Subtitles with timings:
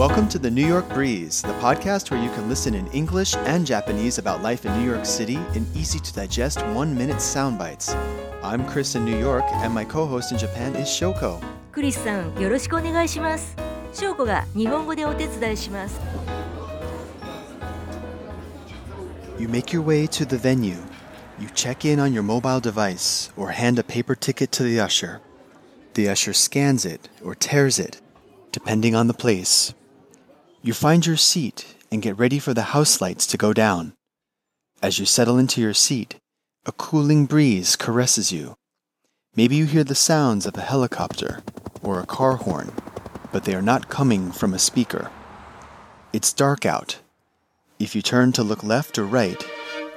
[0.00, 3.66] Welcome to the New York Breeze, the podcast where you can listen in English and
[3.66, 7.94] Japanese about life in New York City in easy to digest one minute sound bites.
[8.42, 11.40] I'm Chris in New York, and my co host in Japan is Shoko.
[11.72, 13.54] クリスさんよろしくお願いします
[13.92, 16.00] 翔子が日本語でお手伝いします
[19.38, 20.78] You make your way to the venue.
[21.38, 25.20] You check in on your mobile device or hand a paper ticket to the usher.
[25.92, 28.00] The usher scans it or tears it,
[28.52, 29.74] depending on the place.
[30.63, 33.93] You find your seat and get ready for the house lights to go down.
[34.79, 36.17] As you settle into your seat,
[36.67, 38.53] a cooling breeze caresses you.
[39.35, 41.41] Maybe you hear the sounds of a helicopter
[41.81, 42.73] or a car horn,
[43.31, 45.09] but they are not coming from a speaker.
[46.13, 46.99] It's dark out.
[47.79, 49.43] If you turn to look left or right,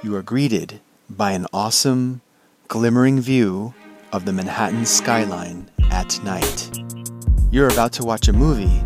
[0.01, 2.21] you are greeted by an awesome,
[2.69, 3.75] glimmering view
[4.11, 6.71] of the Manhattan skyline at night.
[7.51, 8.83] You're about to watch a movie,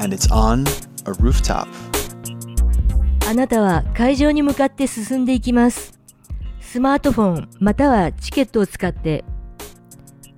[0.00, 0.66] and it's on
[1.06, 1.66] a rooftop.
[3.28, 5.98] あなたは会場に向かって進んでいきます。
[6.60, 9.24] スマートフォンまたはチケットを使って。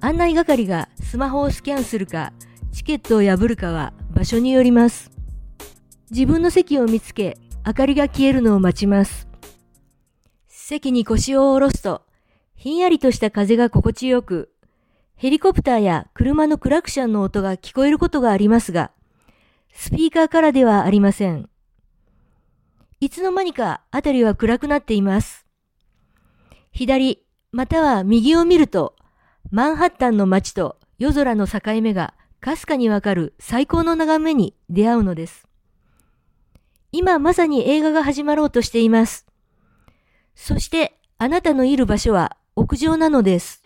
[0.01, 2.33] 案内係がスマホをスキャンするか
[2.70, 5.11] チケットを破るかは場所によります。
[6.11, 9.28] 自分の席を見つけ明かりが消えるのを待ちます。
[10.48, 12.03] 席に腰を下ろすと
[12.55, 14.50] ひんやりとした風が心地よく
[15.17, 18.91] ヘリコプターや車のクラクションの音が聞こえることがありますが
[19.81, 21.48] スピーカーからではありません
[22.98, 25.47] いつの間にか辺りは暗くなっています。
[26.73, 28.97] 左、または右を見ると、
[29.53, 35.47] マンハッタンの街と夜空の境目がかすかにわかる最高の眺めに出会うのです。
[36.91, 39.27] 今まさに映画が始まろうとしています。
[40.34, 43.62] そして、あなたのいる場所は屋上なのです。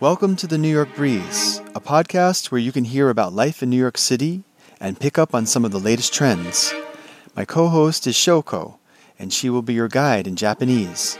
[0.00, 3.68] Welcome to the New York Breeze, a podcast where you can hear about life in
[3.68, 4.44] New York City
[4.80, 6.72] and pick up on some of the latest trends.
[7.36, 8.78] My co host is Shoko,
[9.18, 11.18] and she will be your guide in Japanese.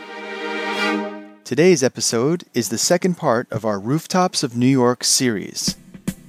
[1.44, 5.76] Today's episode is the second part of our Rooftops of New York series.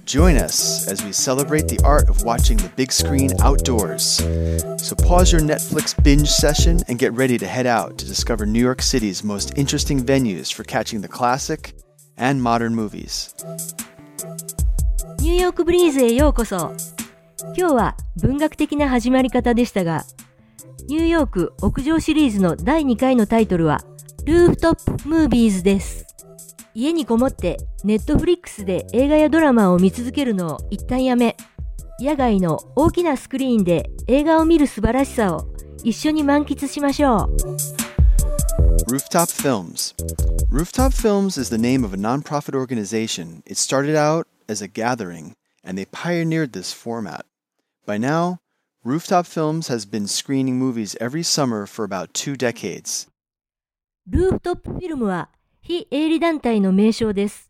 [0.04, 4.18] Join us as we celebrate the art of watching the big screen outdoors.
[4.76, 8.60] So pause your Netflix binge session and get ready to head out to discover New
[8.60, 11.76] York City's most interesting venues for catching the classic
[12.22, 13.36] and modern movies.
[15.20, 16.74] ニューヨークブリーズへようこそ。
[17.58, 20.06] 今日は文学的な始まり方でしたが、
[20.88, 23.82] ニューヨーク屋上シリーズの第2回のタイトルは、
[24.26, 26.06] ルーフトップムービーズです。
[26.74, 31.36] 家にこもってネットフリックスで映画やドラマを見続けるのを一旦やめ、
[32.00, 35.48] 野外の大きなスクリーンで映画を見る素晴らしさを
[35.84, 37.30] 一緒に満喫しましょ
[37.78, 37.81] う。
[38.92, 39.94] Rooftop Films.
[40.50, 43.42] Rooftop Films is the name of a nonprofit organization.
[43.46, 47.26] It started out as a gathering, and they pioneered this format.
[47.86, 48.40] By now,
[48.84, 53.08] Rooftop Films has been screening movies every summer for about two decades.
[54.08, 55.30] ルーフトップフィルムは
[55.62, 57.50] 非営利団体の名称です。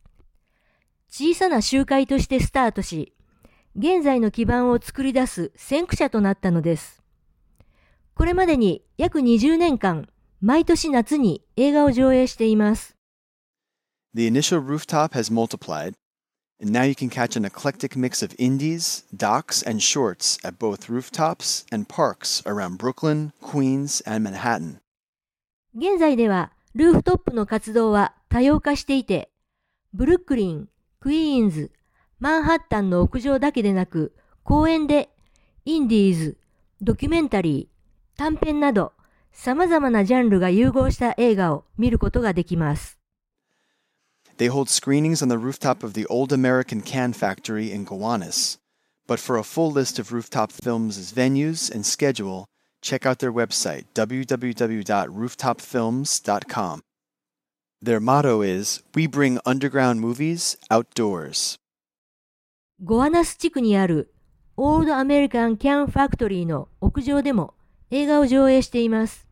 [1.09, 3.13] 小さな集会としてスタートし、
[3.75, 7.02] 現在の基盤を作り出す先駆者となったのです。
[8.13, 10.08] これまでに約20年間、
[10.44, 12.96] 毎年夏に映画を上映しています。
[14.16, 15.94] The initial rooftop has multiplied,
[16.59, 20.90] and now you can catch an eclectic mix of indies, docs, and shorts at both
[20.90, 24.79] rooftops and parks around Brooklyn, Queens, and Manhattan.
[25.75, 29.29] 現在ではルーフトップの活動は多様化していて、
[29.94, 30.69] ブルックリン、
[31.00, 31.72] クイーンズ、
[32.19, 35.09] マンハッタンの屋上だけでなく、公園で
[35.66, 36.38] インディーズ、
[36.81, 38.94] ドキュメンタリー、短編など
[39.31, 42.97] 様々なジャンルが融合した映画を見ることができます。
[44.37, 48.57] They hold screenings on the rooftop of the Old American Can Factory in Gowanus.
[49.07, 52.45] But for a full list of Rooftop Films' venues and schedule,
[52.81, 56.81] check out their website, www.rooftopfilms.com.
[57.83, 61.57] Their motto is We bring underground movies outdoors.
[62.83, 64.11] ゴアナス地区にある
[64.57, 67.53] オールドアメリカンキャンファクトリーの屋上でも
[67.91, 69.28] 映画を上映しています。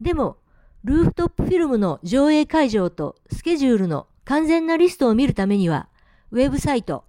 [0.00, 0.38] でも、
[0.84, 5.88] ルーフトップフィルムの上映会場とスケジュールの完全なリストを見るためには、
[6.32, 7.04] ウェブサイト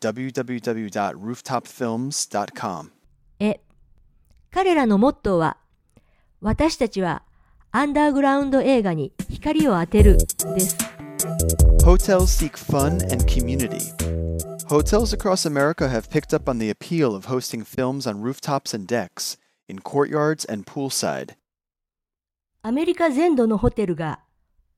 [0.00, 2.92] www.rooftopfilms.com.
[3.40, 3.60] へ。
[4.50, 5.56] 彼らのモットーは、
[6.40, 7.22] 私たちは
[7.70, 10.26] アンダーグラウンド映画に光を当てるで
[10.60, 10.76] す。
[11.84, 13.92] Hotels seek fun and community.
[14.68, 18.86] Hotels across America have picked up on the appeal of hosting films on rooftops and
[18.86, 21.35] decks, in courtyards and poolside.
[22.63, 24.19] アメリカ全土のホテルが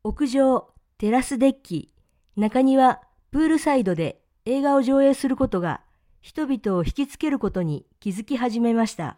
[0.04, 1.94] 屋上、テラスデッキ、
[2.36, 3.02] 中庭、
[3.32, 5.82] プールサイドで映画を上映することが
[6.22, 9.18] 人々を引きつけることに気づき始めました。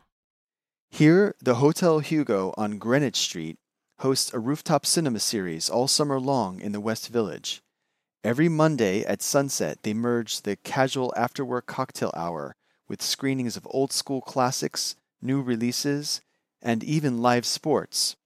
[0.92, 3.58] Here, the Hotel Hugo on Greenwich Street
[4.00, 7.62] hosts a rooftop cinema series all summer long in the West Village.
[8.24, 12.56] Every Monday at sunset, they merge the casual after work cocktail hour
[12.88, 16.21] with screenings of old school classics, new releases,
[16.63, 18.17] and even live sports.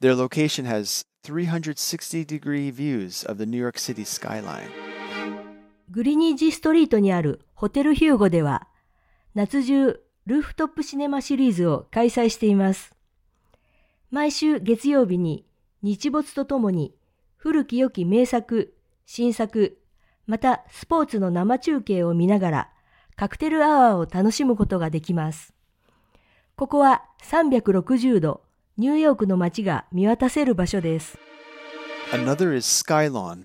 [0.00, 4.70] Their location has 360 degree views of the New York City skyline.
[5.90, 8.68] グリニージストリートにあるホテルヒューゴでは、
[9.34, 12.94] 夏中ルーフトップシネマシリーズを開催しています。
[14.10, 15.46] 毎週月曜日に
[15.82, 16.94] 日没とともに
[17.36, 18.74] 古き良き名作、
[19.04, 19.78] 新作、
[20.26, 22.70] またスポーツの生中継を見ながら
[23.14, 25.55] カクテルアワーを楽しむことができます。
[26.58, 28.40] ここは360度
[28.78, 31.18] ニューヨークの街が見渡せる場所です。
[32.12, 33.44] Another is Skylon.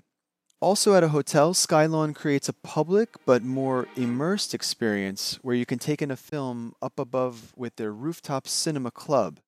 [0.62, 5.78] Also at a hotel, Skylon creates a public but more immersed experience where you can
[5.78, 9.40] take in a film up above with their rooftop cinema club.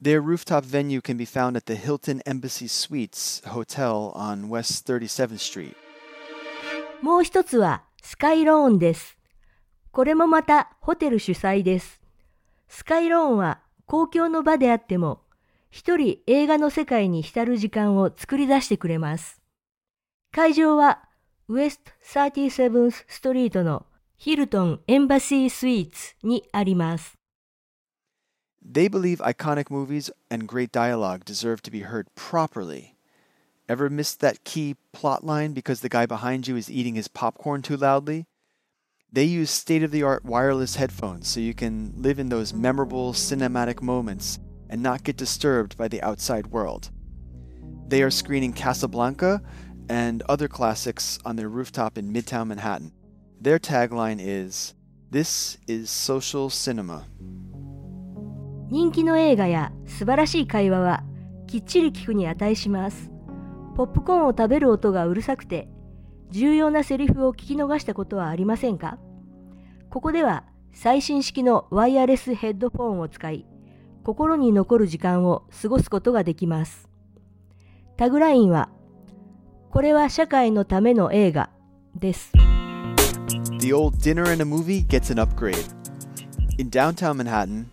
[0.00, 5.40] Their rooftop venue can be found at the Hilton Embassy Suites Hotel on West 37th
[5.40, 5.74] Street.
[7.00, 9.16] もう一つはスカイローンです。
[9.90, 12.01] これもまたホテル主催です。
[12.74, 15.20] スカイローンは公共の場であっても、
[15.70, 19.42] 一人映画の世界に浸る時間を作り出してくれます。
[20.32, 21.04] 会場は
[21.48, 23.84] ウエスト 37th ストリートの
[24.16, 27.18] ヒルトンエンバシースイーツにあります。
[28.66, 32.94] They believe iconic movies and great dialogue deserve to be heard properly.
[33.68, 37.60] Ever missed that key plot line because the guy behind you is eating his popcorn
[37.60, 38.24] too loudly?
[39.11, 43.13] They use state of the art wireless headphones so you can live in those memorable
[43.13, 44.39] cinematic moments
[44.69, 46.91] and not get disturbed by the outside world.
[47.87, 49.41] They are screening Casablanca
[49.89, 52.91] and other classics on their rooftop in Midtown Manhattan.
[53.39, 54.73] Their tagline is
[55.09, 57.05] This is social cinema.
[58.69, 61.03] 人気の映画や素晴らしい会話は
[61.47, 63.09] きっちり聞くに値します。
[63.77, 65.69] ポップコーンを食べる音がうるさくて
[66.32, 68.98] 重要なセリフを聞き逃したことはありませんか
[69.90, 73.44] ここでは最新式のワイヤレスヘッドフォンを使い
[74.02, 76.88] 心に残る時間を過ごすことができます。
[77.96, 78.70] タグラインは
[79.70, 81.50] これは社会のための映画
[81.94, 82.32] です。
[83.58, 85.66] The old dinner and a movie gets an upgrade.
[86.58, 87.70] In downtown Manhattan,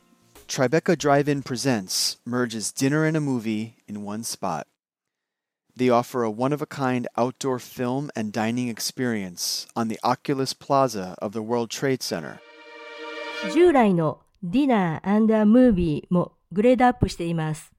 [0.48, 4.69] Tribeca Drive In Presents merges dinner and a movie in one spot.
[5.80, 10.54] They offer a one of a kind outdoor film and dining experience on the Oculus
[10.54, 12.42] Plaza of the World Trade Center.
[13.54, 17.72] 従来のディナーアムービーもグレードアップしています。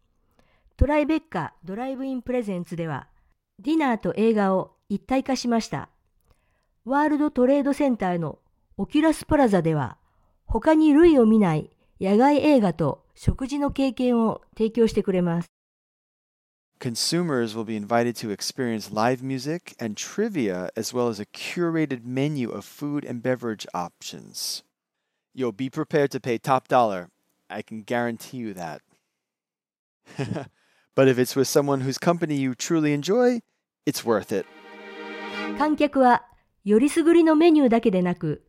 [0.78, 3.06] トライベッカドライブインプレゼンツでは
[3.58, 5.90] ディナーと映画を一体化しました。
[6.86, 8.38] ワールドトレードセンターの
[8.78, 9.98] オキュラスプラザでは
[10.46, 11.68] 他に類を見ない
[12.00, 15.59] 野外映画と食事の経験を提供してくれます。
[16.79, 22.51] Consumers will be invited to experience live music and trivia, as well as a curated menu
[22.51, 24.63] of food and beverage options.
[25.33, 27.09] You'll be prepared to pay top dollar.
[27.49, 28.81] I can guarantee you that.
[30.95, 33.41] but if it's with someone whose company you truly enjoy,
[33.85, 34.45] it's worth it.
[35.57, 36.25] 観客は
[36.65, 38.43] よりすぐりのメニューだけでなく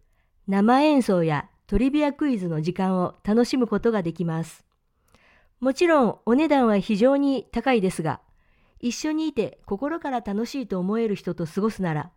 [0.49, 4.65] 生演奏やトリビアクイズの時間を楽しむことができます。
[5.62, 8.20] もちろんお値段は非常に高いですが、
[8.80, 12.10] 一緒にいて心から楽しいと思える人と過ごすなら、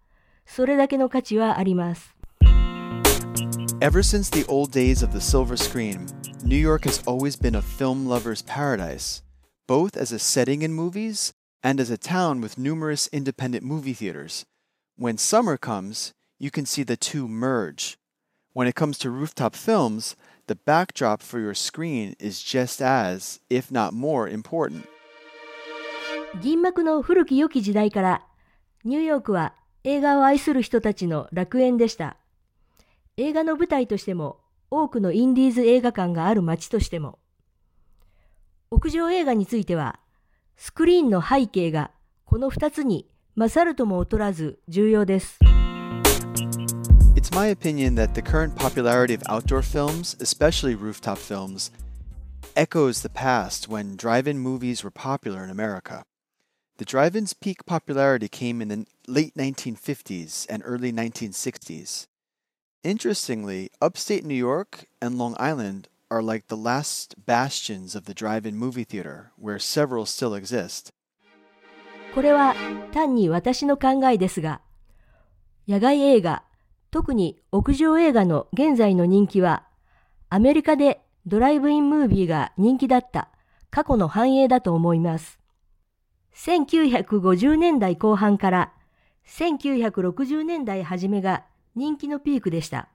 [0.46, 2.16] それだけの価値はあります。
[3.80, 6.06] Ever since the old days of the silver screen,
[6.42, 9.22] New York has always been a film lover's paradise,
[9.66, 14.46] both as a setting in movies and as a town with numerous independent movie theaters.
[14.96, 17.98] When summer comes, you can see the two merge.
[18.54, 23.70] When it comes to rooftop films, the backdrop for your screen is just as, if
[23.70, 24.84] not more, important.
[26.40, 28.26] 銀幕の古き良き時代から、
[28.84, 32.16] ニューヨークは映画を愛する人たちの楽園でした。
[33.16, 37.18] 映画の舞台としても、多くのインディーズ映画館がある街としても。
[38.70, 40.00] 屋上映画については、
[40.56, 41.90] スクリーンの背景が
[42.24, 45.38] この2つに勝るとも劣らず重要です。
[47.15, 51.71] It's my opinion that the current popularity of outdoor films, especially rooftop films,
[52.55, 56.03] echoes the past when drive in movies were popular in America.
[56.77, 62.07] The drive in's peak popularity came in the late 1950s and early 1960s.
[62.83, 68.45] Interestingly, upstate New York and Long Island are like the last bastions of the drive
[68.45, 70.91] in movie theater, where several still exist.
[72.15, 72.55] これは
[72.91, 74.61] 単に私の考えですが、
[75.67, 76.43] 野外映画、
[76.94, 79.64] 特に屋上映画の現在の人気は、
[80.28, 83.30] アメリカでドライブインムービーが人気だった
[83.72, 85.40] 過去の繁栄だと思います。
[86.36, 88.72] 1950年代後半から
[89.26, 91.42] 1960年代初めが
[91.74, 92.88] 人気のピークでした。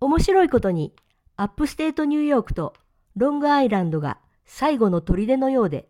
[0.00, 0.92] 面白いことに、
[1.36, 2.74] アップステートニューヨークと
[3.14, 5.86] ロングアイランドが最後の砦のようで、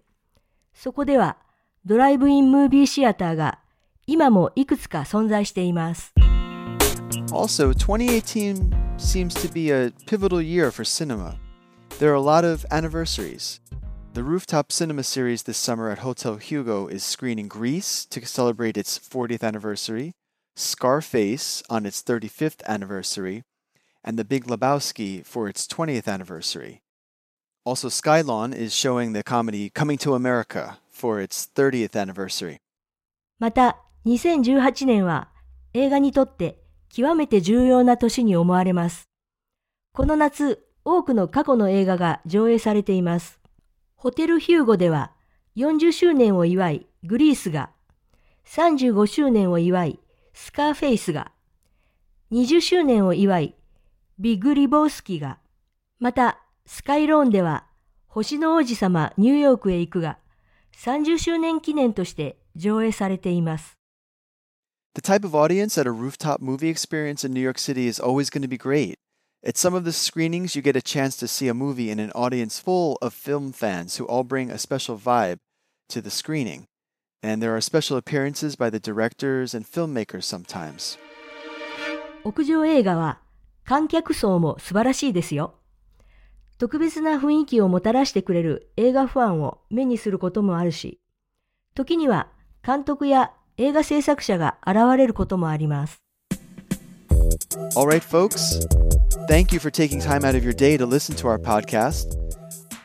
[0.75, 1.39] そこでは
[1.87, 3.61] ドライブインムービーシアターが
[4.07, 6.16] 今もいくつか存在しています。
[7.33, 11.39] Also, 2018 seems to be a pivotal year for cinema.
[11.99, 13.61] There are a lot of anniversaries.
[14.15, 18.99] The rooftop cinema series this summer at Hotel Hugo is screening Grease to celebrate its
[18.99, 20.15] 40th anniversary,
[20.55, 23.43] Scarface on its 35th anniversary,
[24.03, 26.81] and The Big Lebowski for its 20th anniversary.
[27.65, 32.59] Also, Skylawn is showing the comedy Coming to America for its 30th anniversary.
[33.39, 35.29] また、2018年は
[35.75, 36.66] 映画にとって
[36.97, 39.11] 極めて重要な年に思われます。
[39.93, 43.39] この夏、多くの過去の映画が上映されています。
[43.97, 45.13] ホテルヒューゴでは
[45.57, 47.69] 40周年を祝いグリースが、
[48.47, 50.01] 35周年を祝い
[50.33, 51.33] スカーフェイスが、
[52.33, 53.55] 20周年を祝い
[54.19, 55.39] ビッグリボースキーが、
[55.99, 57.67] またスカイローンでは
[58.07, 60.17] 星の王子様ニューヨークへ行くが
[60.79, 63.76] 30周年記念として上映されています。
[64.96, 68.42] The type of audience at a rooftop movie experience in New York City is always going
[68.42, 68.96] to be great.
[69.44, 72.12] At some of the screenings, you get a chance to see a movie in an
[72.12, 75.38] audience full of film fans who all bring a special vibe
[75.90, 76.66] to the screening.
[77.24, 80.98] And there are special appearances by the directors and filmmakers sometimes.
[82.24, 83.20] 屋上映画は
[83.66, 85.56] 観客層も素晴らしいですよ。
[86.60, 91.00] 特別な雰囲気をもたらしてくれる映画ファンを目にすることもあるし、
[91.74, 92.28] 時には
[92.64, 96.03] 監督や 映画制作者が現れることもあります。
[97.75, 98.67] All right, folks.
[99.29, 102.17] Thank you for taking time out of your day to listen to our podcast.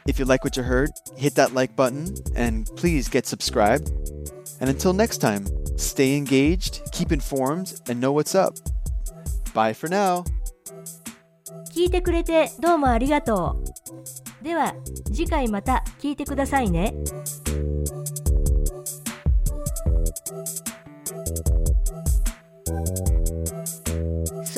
[0.07, 3.91] If you like what you heard, hit that like button and please get subscribed.
[4.59, 5.45] And until next time,
[5.77, 8.55] stay engaged, keep informed, and know what's up.
[9.53, 10.23] Bye for now.
[11.73, 13.57] 聞いてくれてどうもありがと
[14.41, 14.43] う。
[14.43, 14.73] では
[15.05, 16.93] 次回また聞いてくださいね。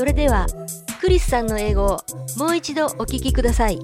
[0.02, 0.46] それでは
[1.00, 1.98] クリスさんの英語を
[2.36, 3.78] もう一度お聞きください。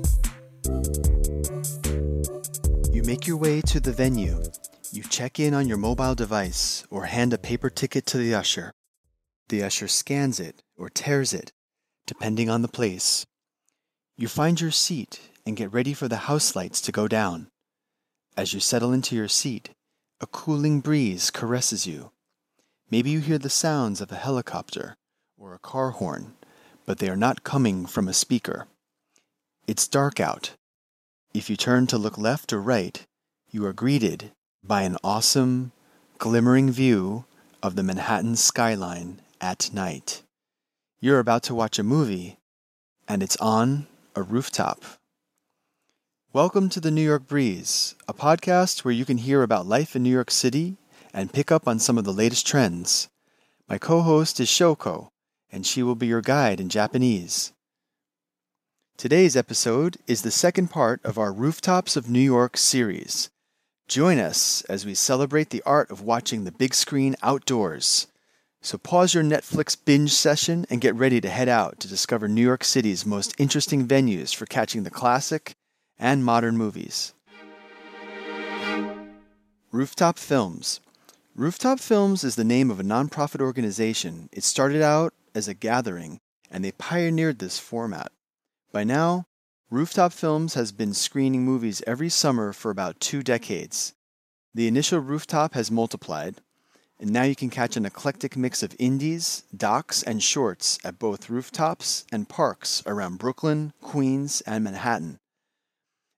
[2.93, 4.41] You make your way to the venue.
[4.93, 8.73] You check in on your mobile device or hand a paper ticket to the usher.
[9.49, 11.53] The usher scans it or tears it,
[12.07, 13.27] depending on the place.
[14.17, 17.49] You find your seat and get ready for the house lights to go down.
[18.37, 19.71] As you settle into your seat,
[20.21, 22.13] a cooling breeze caresses you.
[22.91, 24.97] Maybe you hear the sounds of a helicopter
[25.40, 26.34] or a car horn,
[26.86, 28.68] but they are not coming from a speaker.
[29.68, 30.52] It's dark out.
[31.34, 33.06] If you turn to look left or right,
[33.50, 34.32] you are greeted
[34.64, 35.72] by an awesome,
[36.18, 37.24] glimmering view
[37.64, 40.24] of the Manhattan skyline at night.
[41.00, 42.38] You're about to watch a movie,
[43.08, 44.84] and it's on a rooftop.
[46.34, 50.04] Welcome to the New York Breeze, a podcast where you can hear about life in
[50.04, 50.76] New York City
[51.14, 53.08] and pick up on some of the latest trends.
[53.70, 55.10] My co host is Shoko,
[55.52, 57.54] and she will be your guide in Japanese.
[58.98, 63.30] Today's episode is the second part of our Rooftops of New York series.
[63.88, 68.08] Join us as we celebrate the art of watching the big screen outdoors.
[68.62, 72.44] So pause your Netflix binge session and get ready to head out to discover New
[72.44, 75.56] York City's most interesting venues for catching the classic
[75.98, 77.14] and modern movies.
[79.72, 80.82] Rooftop Films.
[81.36, 84.28] Rooftop Films is the name of a nonprofit organization.
[84.34, 86.20] It started out as a gathering,
[86.50, 88.12] and they pioneered this format.
[88.72, 89.26] By now,
[89.70, 93.94] Rooftop Films has been screening movies every summer for about two decades.
[94.54, 96.42] The initial rooftop has multiplied,
[97.00, 101.30] and now you can catch an eclectic mix of indies, docs, and shorts at both
[101.30, 105.20] rooftops and parks around Brooklyn, Queens, and Manhattan.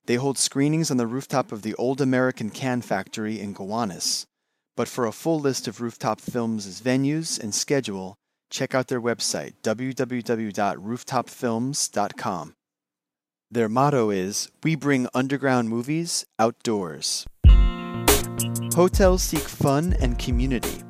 [0.06, 4.26] They hold screenings on the rooftop of the Old American Can Factory in Gowanus.
[4.74, 8.16] But for a full list of Rooftop Films' venues and schedule,
[8.52, 12.54] check out their website, www.rooftopfilms.com.
[13.50, 17.26] Their motto is We bring underground movies outdoors.
[18.74, 20.82] Hotels seek fun and community.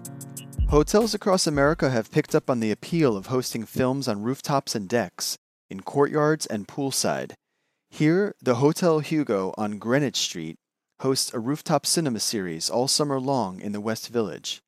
[0.68, 4.88] Hotels across America have picked up on the appeal of hosting films on rooftops and
[4.88, 5.36] decks,
[5.68, 7.32] in courtyards and poolside.
[7.90, 10.56] Here, the Hotel Hugo on Greenwich Street
[11.00, 14.62] hosts a rooftop cinema series all summer long in the West Village.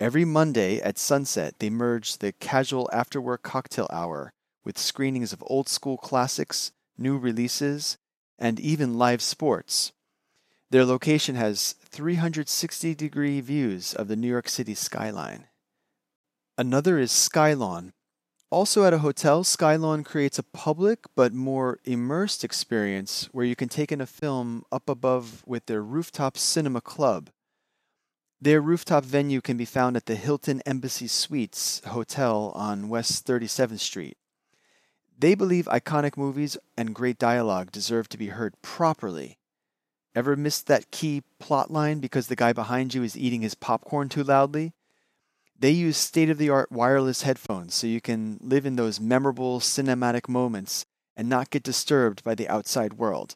[0.00, 4.32] Every Monday at sunset, they merge the casual after work cocktail hour
[4.64, 7.98] with screenings of old school classics, new releases,
[8.38, 9.92] and even live sports.
[10.70, 15.46] Their location has 360 degree views of the New York City skyline.
[16.56, 17.92] Another is Skylawn.
[18.50, 23.68] Also at a hotel, Skylawn creates a public but more immersed experience where you can
[23.68, 27.30] take in a film up above with their rooftop cinema club.
[28.40, 33.80] Their rooftop venue can be found at the Hilton Embassy Suites Hotel on West 37th
[33.80, 34.16] Street.
[35.18, 39.38] They believe iconic movies and great dialogue deserve to be heard properly.
[40.14, 44.08] Ever missed that key plot line because the guy behind you is eating his popcorn
[44.08, 44.72] too loudly?
[45.58, 49.58] They use state of the art wireless headphones so you can live in those memorable
[49.58, 53.34] cinematic moments and not get disturbed by the outside world.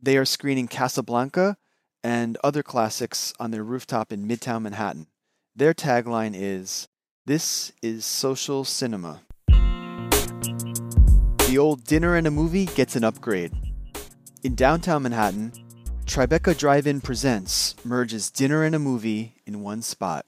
[0.00, 1.56] They are screening Casablanca
[2.06, 5.08] and other classics on their rooftop in Midtown Manhattan.
[5.56, 6.86] Their tagline is
[7.24, 9.22] This is social cinema.
[11.48, 13.50] The old dinner and a movie gets an upgrade.
[14.44, 15.50] In downtown Manhattan,
[16.04, 20.26] Tribeca Drive In Presents merges dinner and a movie in one spot.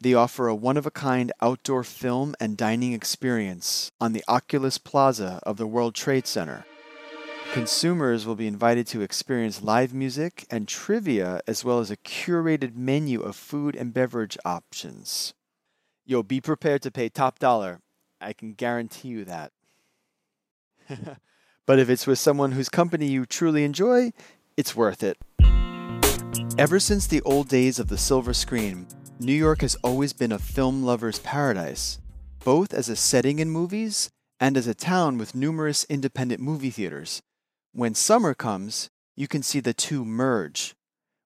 [0.00, 4.78] They offer a one of a kind outdoor film and dining experience on the Oculus
[4.78, 6.64] Plaza of the World Trade Center.
[7.52, 12.74] Consumers will be invited to experience live music and trivia, as well as a curated
[12.74, 15.34] menu of food and beverage options.
[16.06, 17.80] Yo, be prepared to pay top dollar.
[18.22, 19.52] I can guarantee you that.
[21.66, 24.12] but if it's with someone whose company you truly enjoy,
[24.56, 25.18] it's worth it.
[26.56, 28.86] Ever since the old days of the silver screen,
[29.20, 31.98] New York has always been a film lover's paradise,
[32.42, 37.20] both as a setting in movies and as a town with numerous independent movie theaters.
[37.74, 40.74] When summer comes, you can see the two merge.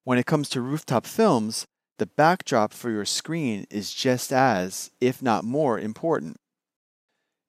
[0.04, 1.66] When it comes to rooftop films,
[1.98, 6.36] the backdrop for your screen is just as, if not more, important.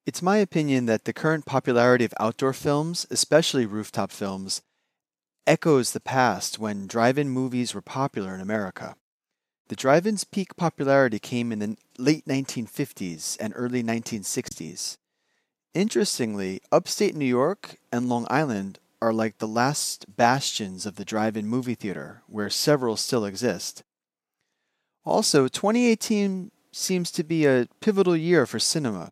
[0.07, 4.63] It's my opinion that the current popularity of outdoor films, especially rooftop films,
[5.45, 8.95] echoes the past when drive in movies were popular in America.
[9.67, 14.97] The drive in's peak popularity came in the late 1950s and early 1960s.
[15.75, 21.37] Interestingly, upstate New York and Long Island are like the last bastions of the drive
[21.37, 23.83] in movie theater, where several still exist.
[25.05, 29.11] Also, 2018 seems to be a pivotal year for cinema.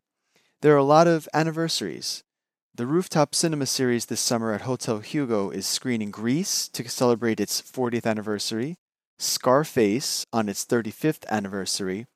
[0.61, 2.23] There are a lot of anniversaries.
[2.73, 7.61] The Rooftop Cinema Series this summer at Hotel Hugo is screening Grease to celebrate its
[7.61, 8.75] 40th anniversary,
[9.17, 12.07] Scarface on its 35th anniversary,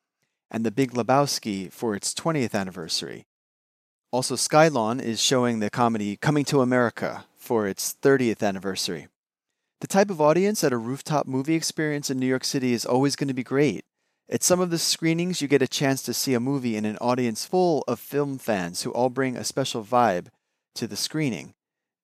[0.51, 3.25] and The Big Lebowski for its 20th anniversary.
[4.11, 9.07] Also, Skylawn is showing the comedy Coming to America for its 30th anniversary.
[9.81, 13.15] The type of audience at a rooftop movie experience in New York City is always
[13.15, 13.85] going to be great.
[14.29, 16.97] At some of the screenings, you get a chance to see a movie in an
[16.97, 20.27] audience full of film fans who all bring a special vibe
[20.75, 21.55] to the screening.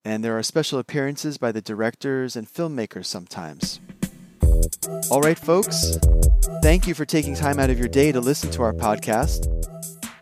[0.03, 3.79] And there are special appearances by the directors and filmmakers sometimes.
[5.11, 5.95] All right, folks,
[6.63, 9.45] thank you for taking time out of your day to listen to our podcast.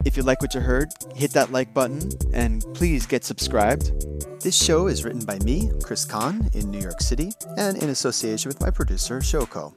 [0.04, 3.92] If you like what you heard, hit that like button and please get subscribed.
[4.40, 8.48] This show is written by me, Chris Kahn, in New York City, and in association
[8.48, 9.74] with my producer, Shoko.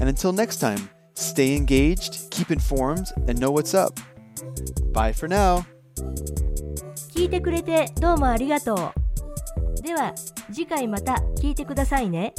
[0.00, 3.98] And until next time, stay engaged, keep informed, and know what's up.
[4.92, 5.66] Bye for now.
[7.14, 9.82] 聞いてくれてどうもありがとう。
[9.82, 10.14] では
[10.52, 12.34] 次回また聞いてくださいね。